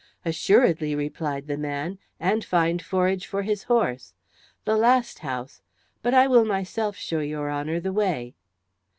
[0.25, 4.15] "Assuredly," replied the man, "and find forage for his horse.
[4.65, 5.61] The last house
[6.01, 8.33] but I will myself show your Honour the way."